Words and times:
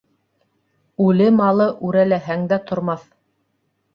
Үле 1.07 1.27
малы 1.41 1.67
үрәләһәң 1.89 2.49
дә 2.53 2.61
тормаҫ. 2.71 3.07